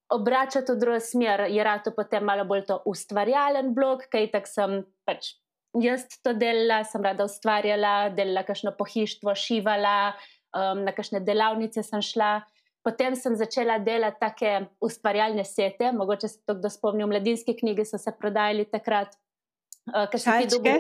[0.09, 4.85] obračati v drugo smer, je rado potem malo bolj to ustvarjalen blog, kaj tak sem
[5.05, 5.35] pač
[5.82, 10.14] jaz to delala, sem rada ustvarjala, delala kakšno pohištvo, šivala,
[10.56, 12.40] um, na kakšne delavnice sem šla.
[12.86, 17.84] Potem sem začela delati take ustvarjalne sete, mogoče se to kdo spomni, v mladinski knjigi
[17.88, 19.16] so se prodajali takrat.
[19.90, 20.76] Uh, šajčke?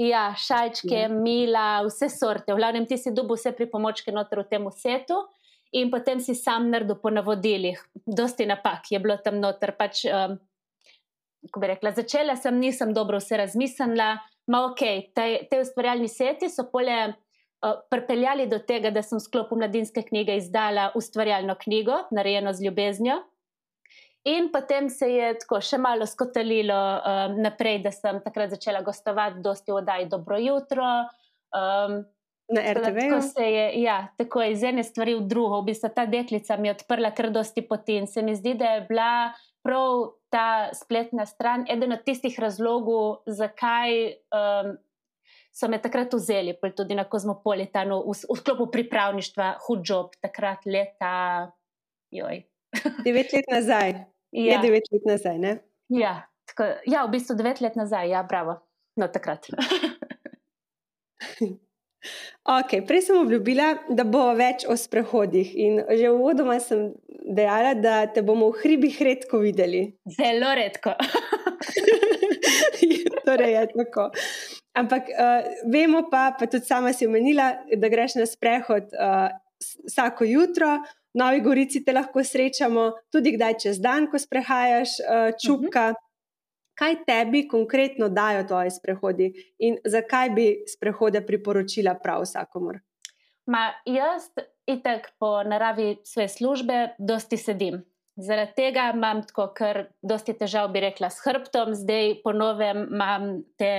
[0.00, 1.08] Ja, šajčke, ja.
[1.12, 2.54] mila, vse sorte.
[2.54, 5.18] V glavnem ti si dobil vse pripomočke noter v tem setu
[5.76, 7.78] in potem si sam naredil po navodilih.
[8.06, 9.74] Dosti napak je bilo tam noter.
[9.76, 10.38] Pač, um,
[11.48, 14.10] ko bi rekla, začela sem, nisem dobro vse razmislila,
[14.50, 14.80] Ma ok,
[15.14, 20.02] te, te ustvarjalni seti so pole uh, pripeljali do tega, da sem v sklopu mladinske
[20.08, 23.20] knjige izdala ustvarjalno knjigo, narejeno z ljubeznijo.
[24.28, 29.40] In potem se je tako še malo skotalilo um, naprej, da sem takrat začela gostovati,
[29.44, 30.88] dosti v oddaji Dobro jutro.
[31.56, 32.02] Um,
[32.50, 32.96] Na RTV.
[32.98, 35.60] Tako, se je, ja, tako je iz ene stvari v drugo.
[35.62, 38.74] V bistvu ta deklica mi je odprla kar dosti poti in se mi zdi, da
[38.74, 39.10] je bila
[39.62, 44.76] prav ta spletna stran eden od tistih razlogov, zakaj um,
[45.52, 51.50] so me takrat vzeli, tudi na Kozmopolitanu, v, v sklopu pripravništva, hud job, takrat leta.
[52.10, 52.42] Joj.
[53.06, 53.90] devet let nazaj.
[54.30, 54.52] Ja.
[54.52, 55.58] Je devet let nazaj, ne?
[55.90, 58.60] Ja, tako, ja, v bistvu devet let nazaj, ja, bravo.
[58.96, 59.50] No, takrat.
[62.48, 65.52] Okay, prej sem obljubila, da bo več o sprehodih.
[65.54, 66.90] In že v uvodu sem
[67.28, 69.92] dejala, da te bomo v hribih redko videli.
[70.16, 70.96] Zelo redko.
[73.30, 74.10] torej je tako.
[74.74, 79.30] Ampak uh, vemo pa, pa tudi sama si omenila, da greš na sprehod uh,
[79.86, 80.80] vsako jutro.
[81.10, 85.90] V Novi Gorici te lahko srečamo, tudi kdaj čez dan, ko sprehajaš uh, čupka.
[85.90, 86.09] Uh -huh
[86.80, 92.80] kaj tebi konkretno dajo tvoji sprehodi in zakaj bi sprehode priporočila prav vsakomor?
[93.50, 94.30] Ma jaz,
[94.66, 97.82] itek po naravi svoje službe, dosti sedim.
[98.20, 102.82] Zaradi tega imam tako, ker dosti težav, bi rekla, s hrbtom, zdaj ponovem,
[103.58, 103.70] te,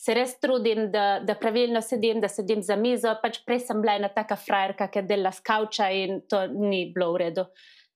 [0.00, 3.12] se res trudim, da, da pravilno sedim, da sedim za mizo.
[3.22, 7.12] Pač prej sem bila ena taka frajerka, ki je delala skavča in to ni bilo
[7.14, 7.46] v redu.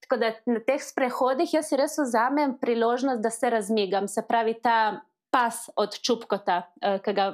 [0.09, 5.03] Tako da na teh sprehodih jaz res vzamem priložnost, da se razmigam, se pravi ta
[5.31, 7.27] pas od čupkota, eh, ki ga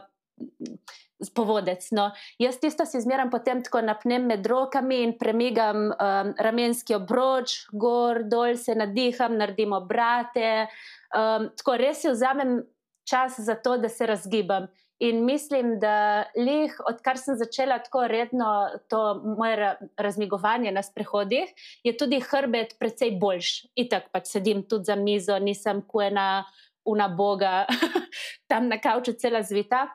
[1.34, 1.87] povodec.
[1.90, 2.10] No.
[2.38, 8.24] Jaz tisto si zmeram potem tako napnem med rokami in premigam um, ramenski obroč, gor,
[8.26, 10.66] dol se nadiham, naredim obrate.
[11.14, 12.64] Um, tako res si vzamem
[13.08, 14.66] čas za to, da se razgibam.
[15.04, 18.50] In mislim, da lih, odkar sem začela tako redno
[18.88, 19.00] to
[19.36, 21.50] moje razmigovanje na sprehodih,
[21.84, 23.68] je tudi hrbet precej boljši.
[23.84, 26.44] Itak pač sedim tudi za mizo, nisem kuena,
[26.88, 27.66] una boga,
[28.50, 29.86] tam na kavču cela zvita.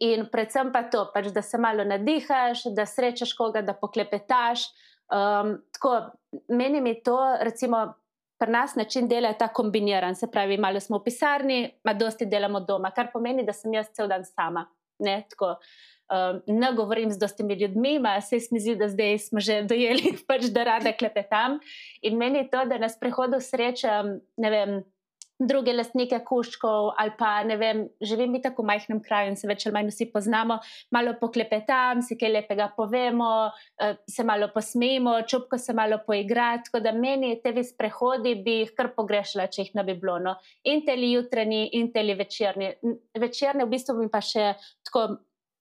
[0.00, 4.66] In predvsem pa to, pač, da se malo nadihaš, da srečaš koga, da poklepetaš.
[5.08, 5.94] Um, tako,
[6.48, 7.86] meni je to, recimo,
[8.44, 10.14] pri nas način dela je ta kombiniran.
[10.14, 13.88] Se pravi, malo smo v pisarni, pa dosti delamo doma, kar pomeni, da sem jaz
[13.96, 14.66] cel dan sama.
[14.98, 15.54] Ne, tako,
[16.12, 20.12] um, ne govorim z dostimi ljudmi, ma se mi zdi, da zdaj smo že dojeli,
[20.28, 21.58] pač, da rada klepetam.
[22.02, 24.82] In meni je to, da nas prehodu srečam, ne vem
[25.38, 29.66] druge lastnike kuščkov, ali pa ne vem, živim tako v majhnem kraju in se več
[29.66, 30.60] ali manj vsi poznamo,
[30.94, 36.70] malo poklepetam, si kaj lepega povemo, eh, se malo posmejimo, čupko se malo poigrati.
[36.70, 40.18] Tako da meni te vi sprehodi bi jih kar pogrešala, če jih ne bi bilo.
[40.18, 40.36] No.
[40.64, 42.72] In teli jutranji, in teli večerni.
[43.18, 44.54] Večerne v bistvu mi pa še
[44.86, 45.18] tako,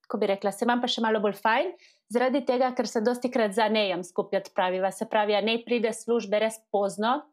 [0.07, 1.73] ko bi rekla, se vam pa še malo bolj fajn.
[2.13, 4.91] Zaradi tega, ker se dosti krat zanejem skupaj odpraviva.
[4.93, 7.23] Se pravi, ne pride službe res pozno,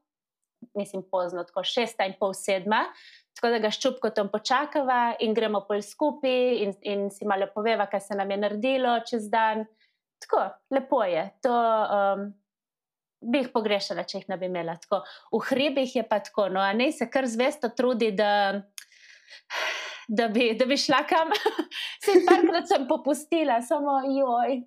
[0.75, 2.85] mislim, pozno, tako šesta in pol sedma.
[3.37, 8.03] Tako da ga ščupkotom počakava in gremo pol skupaj in, in si malo poveva, kaj
[8.09, 9.65] se nam je naredilo čez dan.
[10.21, 10.43] Tako,
[10.75, 11.23] lepo je.
[11.47, 12.27] To um,
[13.21, 14.77] bi jih pogrešala, če jih ne bi imela.
[14.83, 15.03] Tako,
[15.37, 18.61] v hribih je pa tako, no, a ne se kar zvesto trudi, da,
[20.09, 21.33] da, bi, da bi šla kam.
[22.05, 24.61] Se jim parkrat sem popustila, samo joj.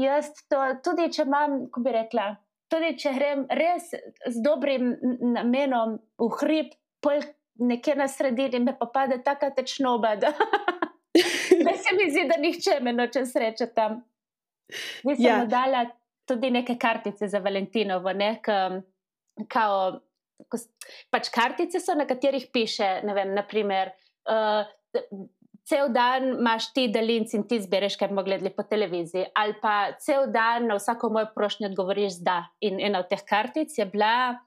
[0.00, 2.30] Jaz to, tudi če imam, ko bi rekla,
[2.68, 4.94] tudi če grem res z dobrim
[5.34, 6.72] namenom v hrib,
[7.04, 7.22] pol
[7.58, 10.32] nekje na sredini, me pa pade tako tečnoba, da
[11.82, 14.02] se mi zdi, da nihče me noče sreče tam.
[15.04, 15.44] Mi smo ja.
[15.48, 15.86] dali
[16.28, 18.34] tudi neke kartice za Valentinovo, ne,
[19.48, 20.00] kao,
[21.10, 23.94] pač kartice so, na katerih piše, ne vem, naprimer.
[24.28, 24.68] Uh,
[25.68, 29.92] cel dan imaš ti daljnic in ti zbereš, kaj bomo gledali po televiziji, ali pa
[30.00, 32.40] cel dan na vsako mojo prošnjo odgovoriš da.
[32.64, 34.38] In ena od teh kartic je bila,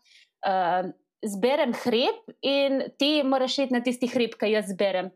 [0.48, 0.90] uh,
[1.22, 5.12] zberem hrib in ti moraš iti na tisti hrib, ki jaz zberem.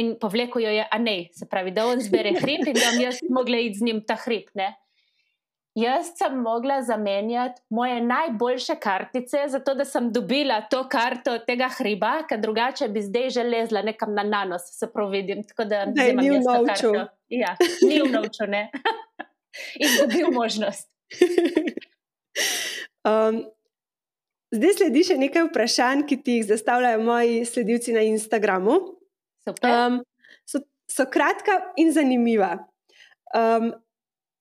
[0.00, 3.02] In povleko jo je, a ne, se pravi, da on zbere hrib in da bom
[3.02, 4.48] jaz mogla iti z njim ta hrib.
[4.56, 4.72] Ne?
[5.74, 12.10] Jaz sem mogla zamenjati moje najboljše kartice, zato da sem dobila to karto tega hriba,
[12.28, 15.42] ker drugače bi zdaj že lezla nekam na nanos, se pravi, vidim.
[15.48, 16.92] Tako da ne bi imel novčo.
[17.28, 17.56] Ja,
[17.88, 18.68] ni v novčo, ne.
[19.84, 20.90] Izgubil možnost.
[23.08, 23.40] um,
[24.52, 28.76] zdaj sledi še nekaj vprašanj, ki ti jih zastavljajo moji sledilci na Instagramu.
[29.48, 30.02] Um,
[30.44, 32.58] so, so kratka in zanimiva.
[33.32, 33.72] Um,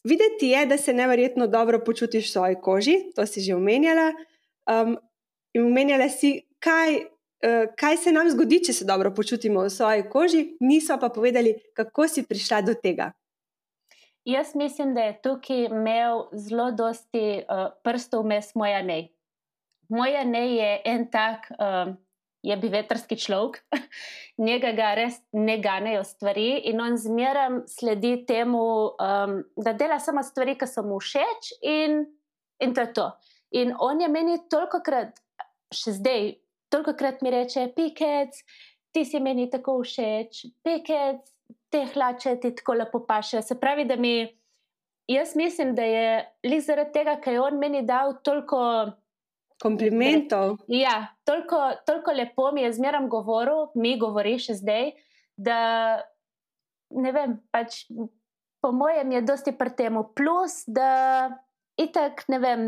[0.04, 4.12] Videti je, da se nevrjetno dobro počutiš v svoji koži, to si že omenjala.
[4.66, 4.98] Um,
[5.54, 10.04] in omenjala si, kaj, uh, kaj se nam zgodi, če se dobro počutimo v svoji
[10.10, 13.12] koži, niso pa povedali, kako si prišla do tega.
[14.26, 19.10] Jaz mislim, da je tukaj imel zelo dosti uh, prstov vmes moja nej.
[19.90, 21.50] Moja nej je en tak.
[21.58, 21.94] Uh,
[22.44, 23.62] je bi vetrski človek,
[24.48, 28.64] njega ga res ne ganejo stvari in on zmeraj sledi temu,
[28.96, 32.02] um, da dela samo stvari, ki so mu všeč, in,
[32.64, 33.10] in to je to.
[33.62, 35.20] In on je meni toliko krat,
[35.76, 36.34] še zdaj,
[36.72, 38.40] toliko krat mi reče: Pikec,
[38.96, 41.26] ti si meni tako všeč, pikec,
[41.72, 43.42] te hlače ti tako lepo paše.
[43.42, 44.30] Se pravi, da mi.
[45.12, 46.10] Jaz mislim, da je
[46.48, 48.62] le zaradi tega, ker je on meni dal toliko
[49.62, 50.58] komplimentov.
[50.68, 54.92] Ja, toliko, toliko lepo mi je zmeraj govoril, mi govori še zdaj,
[55.38, 55.60] da
[56.92, 57.86] ne vem, pač
[58.62, 59.98] po mojem je dosti pri tem.
[60.16, 61.30] Plus, da
[61.80, 62.66] itak, ne vem,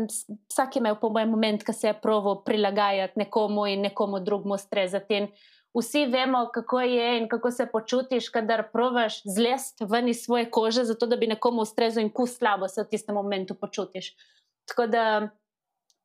[0.50, 5.26] vsak ima po mojem moment, ki se je provo prilagajati nekomu in nekomu drugmu strezati.
[5.74, 10.84] Vsi vemo, kako je in kako se počutiš, kadar provaš zlest ven iz svoje kože,
[10.86, 14.12] zato da bi nekomu ustrezal in ku slabo se v tistem momentu počutiš.
[14.70, 15.04] Tako da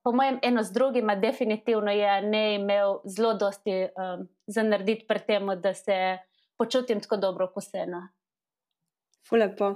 [0.04, 5.20] po mojem, eno z drugim, definitivno je ne imel zelo dosti um, za narediti pri
[5.28, 6.18] tem, da se
[6.58, 8.10] počutim tako dobro, kot se ena.
[9.30, 9.70] Fulepo.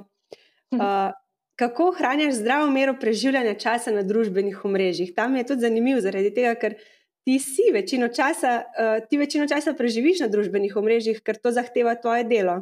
[0.71, 1.11] Uh,
[1.55, 5.13] kako ohranjaš zdravo mero preživljanja časa na družbenih omrežjih.
[5.15, 6.75] Tam je tudi zanimivo, zaradi tega, ker
[7.23, 11.95] ti si večino časa, uh, ti večino časa preživiš na družbenih omrežjih, ker to zahteva
[11.95, 12.61] tvoje delo.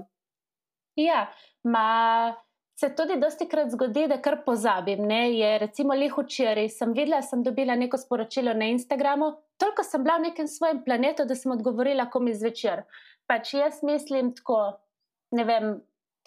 [1.00, 1.30] Ja,
[1.64, 2.36] ma.
[2.80, 5.04] Se tudi dosti krat zgodi, da kar pozabim.
[5.08, 5.22] Ne?
[5.34, 10.18] Je recimo lih včeraj, sem videla, sem dobila neko sporočilo na Instagramu, toliko sem bila
[10.18, 12.84] v nekem svojem planetu, da sem odgovorila komi zvečer.
[13.30, 14.64] Pač jaz mislim tako,
[15.38, 15.74] ne vem,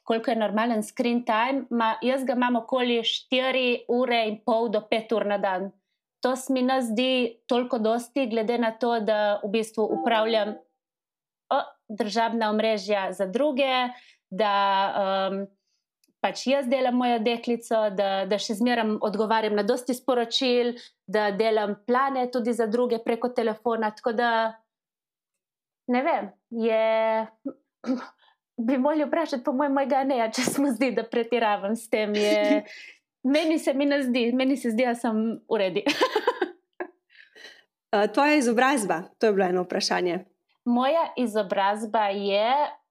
[0.05, 4.85] koliko je normalen screen time, ma jaz ga imam okoli 4 ure in pol do
[4.91, 5.73] 5 ur na dan.
[6.25, 10.55] To se mi ne zdi toliko dosti, glede na to, da v bistvu upravljam
[11.53, 13.89] o, državna omrežja za druge,
[14.31, 14.55] da
[14.97, 15.47] um,
[16.25, 20.73] pač jaz delam mojo deklico, da, da še zmeraj odgovarjam na dosti sporočil,
[21.05, 23.91] da delam plane tudi za druge preko telefona.
[23.93, 24.31] Tako da
[25.93, 26.31] ne vem,
[26.65, 26.85] je.
[28.65, 32.13] Bi morali vprašati, po mojem, mojega ne, če smo zdi, da pretiravam s tem.
[32.15, 32.61] Je,
[33.35, 35.19] meni se mi ne zdi, meni se zdi, da sem
[35.51, 35.83] v redu.
[38.15, 40.23] Tvoja izobrazba, to je bilo eno vprašanje.
[40.65, 42.47] Moja izobrazba je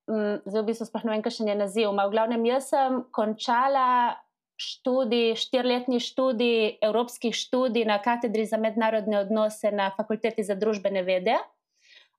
[0.07, 1.91] zdaj v bistvu sploh ne vem, kakšen je naziv.
[1.95, 4.19] Ma v glavnem, jaz sem končala
[4.59, 11.37] študij, štirletni študij, evropskih študij na katedri za mednarodne odnose na fakulteti za družbene vede.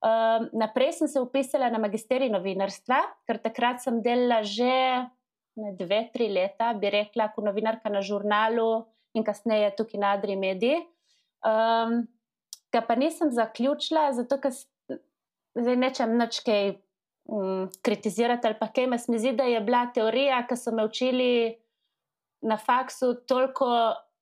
[0.05, 4.68] Um, naprej sem se upisala na magisterij novinarstva, ker takrat sem delala že
[5.57, 8.85] ne, dve, tri leta, bi rekla, kot novinarka na žurnalu
[9.16, 10.83] in kasneje tukaj na Adri Mediji.
[11.44, 12.05] Um,
[12.75, 14.53] ga pa nisem zaključila, zato ker
[15.55, 16.75] nečem nič kaj
[17.25, 18.87] um, kritizirati ali pa kaj.
[18.87, 21.57] Meni se zdi, da je bila teorija, ki so me učili
[22.45, 23.69] na faksu, toliko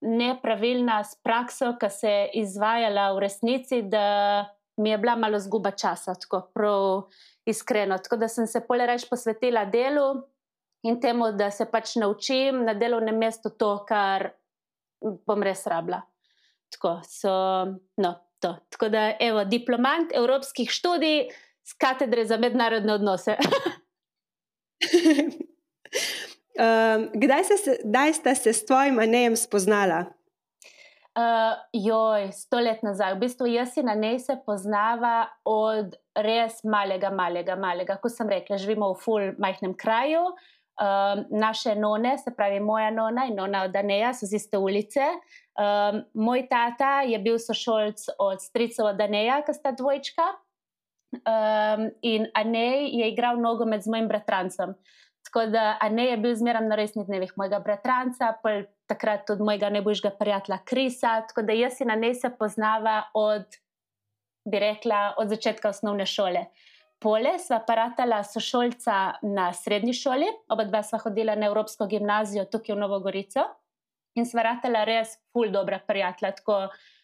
[0.00, 5.70] nepravilna s prakso, ki se je izvajala v resnici, da mi je bila malo zguba
[5.70, 7.02] časa, tako prav
[7.46, 7.98] iskreno.
[7.98, 10.22] Tako da sem se pole reč posvetila delu
[10.82, 14.32] in temu, da se pač naučim na delovnem mestu to, kar
[15.26, 16.02] bom res rabila.
[16.72, 17.32] Tako, so,
[18.00, 18.12] no,
[18.42, 21.28] Tako da, evo, diplomant evropskih študij,
[21.64, 23.36] z katedre za mednarodne odnose.
[26.58, 30.04] um, kdaj, se, kdaj ste se s tvojim anejem spoznala?
[31.12, 33.14] Uh, joj, sto let nazaj.
[33.14, 37.98] V bistvu jaz in anej se poznava od res malega, malega, malega.
[38.00, 40.32] Kot sem rekla, živimo v ful majhnem kraju.
[40.80, 45.04] Um, naše none, se pravi moja nona in nona od Aneja, so z iste ulice.
[45.52, 50.30] Um, moj tata je bil sošolc od strica od Aneja, ki sta dvojčka.
[51.12, 54.74] Um, in Anej je igral nogomet z mojim bratrancem.
[55.22, 59.70] Tako da Anej je bil zmeraj na resnih dnevih mojega bratranca, pa takrat tudi mojega
[59.70, 61.20] najboljšega prijatelja Krisa.
[61.28, 63.44] Tako da jaz in Anej se poznava od,
[64.48, 66.46] bi rekla, od začetka osnovne šole.
[67.02, 72.76] Pole sva paratala sošolca na srednji šoli, oba dva sva hodila na Evropsko gimnazijo tukaj
[72.76, 73.44] v Novogorico
[74.14, 76.32] in sva ratala res ful dobra prijatelja.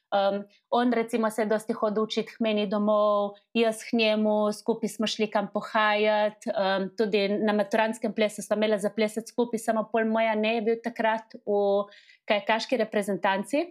[0.08, 4.88] Um, on, recimo, se je dosti hodil učiti k meni domov, jaz k njemu, skupaj
[4.88, 6.48] smo šli kam pohajati.
[6.48, 10.62] Um, tudi na maturanskem plesu smo imeli za plesati skupaj, samo pol moja ne je
[10.62, 11.84] bil takrat v
[12.28, 13.66] kajkaški reprezentanci.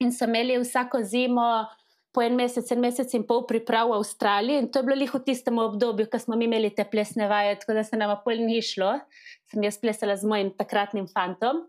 [0.00, 1.66] In so imeli vsako zimo
[2.16, 4.64] po en mesec, en mesec in pol priprav v Avstraliji.
[4.64, 7.76] In to je bilo jih v tistem obdobju, ko smo imeli te plesne vaje, tako
[7.76, 8.94] da se nam pol ni šlo.
[9.52, 11.66] Sem jaz plesala z mojim takratnim fantom.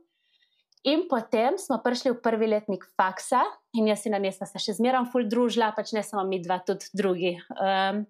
[0.88, 3.44] In potem smo prišli v prvi letnik faksa,
[3.76, 6.62] in jaz in Anes sta se še zmeraj ful družila, pač ne samo mi dva,
[6.64, 7.34] tudi drugi.
[7.60, 8.06] Um,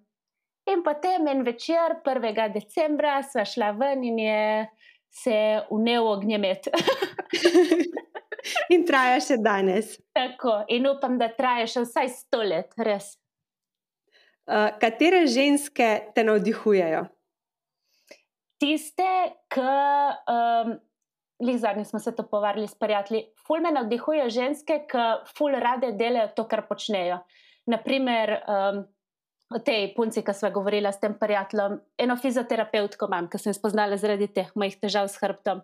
[0.70, 2.54] in potem en večer, 1.
[2.54, 4.46] decembra, sva šla ven in je
[5.10, 5.36] se
[5.74, 6.70] unev ognjemet.
[8.74, 9.96] in traja še danes.
[10.14, 13.16] Tako, in upam, da traja še vsaj sto let, res.
[14.46, 17.08] Uh, katere ženske te navdihujejo?
[18.62, 19.08] Tiste,
[19.50, 19.72] ki.
[20.30, 20.78] Um,
[21.38, 23.28] Lih zadnji smo se to povarili s prijatelji.
[23.46, 27.20] Ful me navdihuje ženske, ki ful rade delajo to, kar počnejo.
[27.70, 28.80] Naprimer, um,
[29.64, 34.28] tej punci, ki smo govorili s tem prijateljem, eno fizioterapeutko imam, ki sem spoznala zaradi
[34.28, 35.62] teh mojih težav s hrbtom.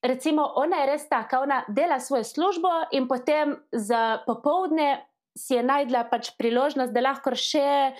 [0.00, 5.04] Recimo, ona je res taka, ona dela svojo službo in potem za popovdne
[5.36, 7.92] si je najdla pač priložnost, da lahko še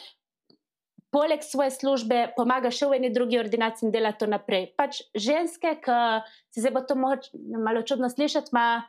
[1.10, 4.70] poleg svoje službe pomaga še v eni drugi ordinaciji in dela to naprej.
[4.78, 5.98] Pač ženske, ki
[6.54, 8.86] se zdaj bo to moč, malo čudno slišati, ima.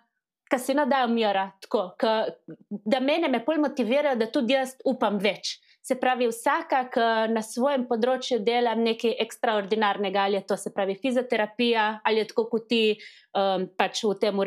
[0.51, 2.27] Ki si nadajo mira, tako, ka,
[2.67, 5.61] da mene me bolj motivirajo, da tudi jaz upam več.
[5.79, 10.97] Se pravi, vsaka, ki na svojem področju dela nekaj ekstraordinarnega, ali je to se pravi
[10.99, 14.43] fizioterapija, ali je tako kot ti um, pač v tem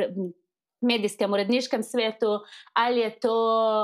[0.86, 2.38] medijskem, uredniškem svetu,
[2.74, 3.38] ali je to.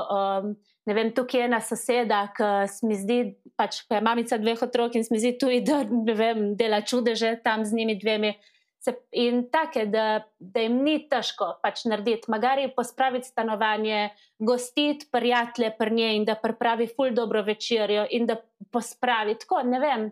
[0.07, 0.53] Um,
[0.85, 3.19] ne vem, tukaj je ena soseda, ki se mi zdi,
[3.59, 7.35] pač pa je mamica dveh otrok in se mi zdi tudi, da vem, dela čudeže
[7.45, 8.33] tam z njimi dvemi.
[8.81, 14.07] Se, in take, da, da jim ni težko pač narediti, magari pospraviti stanovanje,
[14.41, 18.39] gostiti prijatelje pri njej in da pripravi ful dobro večerjo in da
[18.73, 20.07] pospravi tako, ne vem,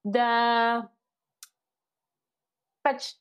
[0.00, 0.30] da
[2.86, 3.12] pač,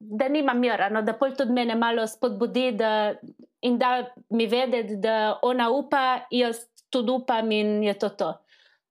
[0.00, 3.14] da nima mira, no, da pol tudi mene malo spodbudi da,
[3.60, 8.32] in da mi vedeti, da ona upa, jaz tudi upam in je to to.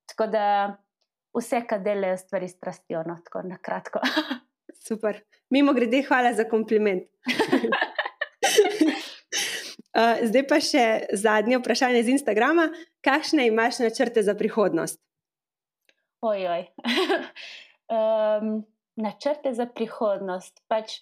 [0.05, 0.43] Tako da
[1.37, 3.99] vse, kar delajo, stvari strastijo, no, tako na kratko.
[4.87, 5.21] Super.
[5.49, 7.03] Mimo grede, hvala za kompliment.
[9.89, 10.83] Uh, zdaj pa še
[11.17, 12.67] zadnje vprašanje z Instagrama.
[13.03, 14.99] Kakšne imaš načrte za prihodnost?
[16.21, 16.67] Ojoj.
[17.97, 18.61] um,
[18.99, 20.61] načrte za prihodnost.
[20.67, 20.99] Pač,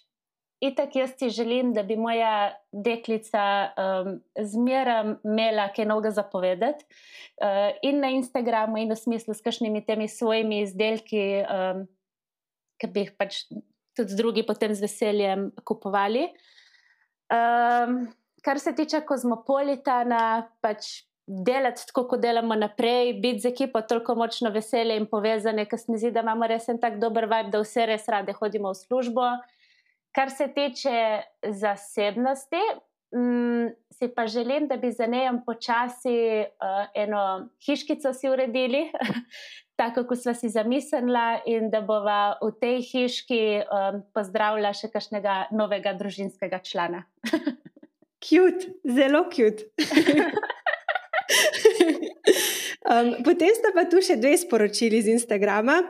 [0.64, 6.86] itak jaz si želim, da bi moja deklica um, zmeraj imela kaj novega zapovedati.
[7.38, 11.86] Uh, in na Instagramu, in v smislu s kakšnimi temi svojimi izdelki, um,
[12.78, 13.44] ki bi jih pač
[13.98, 16.28] tudi drugi potem z veseljem kupovali.
[17.34, 18.06] Um,
[18.42, 24.50] kar se tiče kozmopolitana, pač delati tako, kot delamo naprej, biti z ekipo toliko močno
[24.50, 27.60] veselje in povezane, ker se mi zdi, da imamo res en tak dober vibe, da
[27.60, 29.28] vse res rade hodimo v službo.
[30.16, 30.96] Kar se tiče
[31.60, 32.62] zasebnosti,
[33.14, 36.16] mm, si pa želim, da bi za nejem počasi
[36.48, 38.88] uh, eno hiškico si uredili,
[39.80, 45.48] tako kot smo si zamislili, in da bova v tej hiški um, pozdravila še kakšnega
[45.52, 47.04] novega družinskega člana.
[48.24, 49.68] Kjut, zelo kjut.
[52.90, 55.80] um, potem sta pa tu še dve sporočili z Instagrama,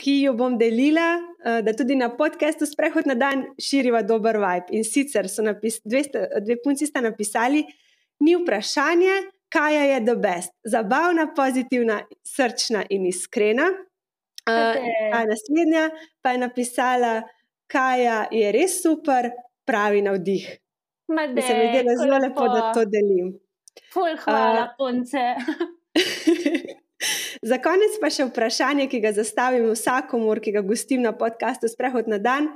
[0.00, 4.72] ki jo bom delila, uh, da tudi na podkastu Sprehod na dan širiva dober vibe.
[4.76, 6.06] In sicer so napis, dve,
[6.40, 7.64] dve punci sta napisali,
[8.24, 9.18] ni vprašanje,
[9.50, 10.54] kaj je the best.
[10.64, 13.70] Zabavna, pozitivna, srčna in iskrena.
[14.48, 14.78] Uh,
[15.28, 15.90] naslednja
[16.22, 17.12] pa je napisala,
[17.70, 19.30] kaj je res super,
[19.68, 20.46] pravi navdih.
[21.10, 23.34] Made, se mi zdi zelo lepo, da to delim.
[23.92, 25.24] Ful, hvala, uh, punce.
[27.50, 32.10] Za konec pa še vprašanje, ki ga zastavim vsakomur, ki ga gostim na podkastu Sprehod
[32.10, 32.50] na dan.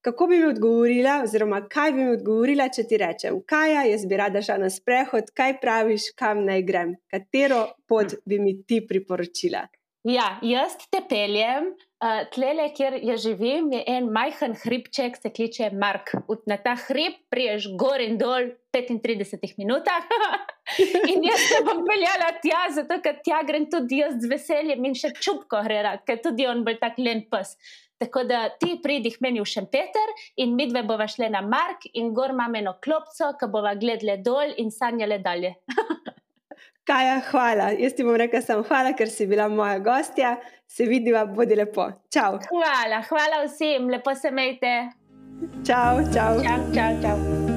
[0.00, 4.06] Kako bi mi odgovorila, oziroma kaj bi mi odgovorila, če ti rečem, kaj je, jaz
[4.08, 8.80] bi rada šla na sprehod, kaj praviš, kam naj grem, katero pot bi mi ti
[8.88, 9.66] priporočila?
[10.08, 11.74] Ja, jaz te peljem.
[12.00, 16.14] Uh, tlele, kjer jaz živim, je en majhen hribček, se kliče Mark.
[16.48, 20.06] Na ta hrib priješ gor in dol v 35 minutah.
[21.12, 24.96] in jaz se bom peljala tja, zato ker tja grem tudi jaz z veseljem in
[24.96, 27.52] še čupko gre rad, ker tudi on bo tak len pes.
[28.00, 32.14] Tako da ti pridih meni v Šempeter in mi dve bova šli na Mark in
[32.16, 35.52] gor imamo eno klopco, ki bova gledali dol in sanjali dalje.
[36.90, 37.68] Kaja, hvala.
[37.78, 40.34] Jaz ti bom rekla samo hvala, ker si bila moja gostja.
[40.66, 41.86] Se vidiva, bodi lepo.
[42.10, 42.40] Čau.
[42.50, 44.74] Hvala, hvala vsem, lepo se imejte.
[45.66, 46.42] Čau, čau.
[46.42, 47.49] Čau, čau, čau.